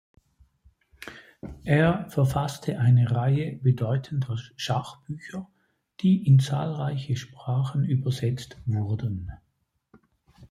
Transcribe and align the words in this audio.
Er 1.63 2.09
verfasste 2.09 2.79
eine 2.79 3.11
Reihe 3.11 3.57
bedeutender 3.57 4.35
Schachbücher, 4.55 5.47
die 5.99 6.25
in 6.27 6.39
zahlreiche 6.39 7.15
Sprachen 7.15 7.83
übersetzt 7.83 8.57
wurden. 8.65 9.31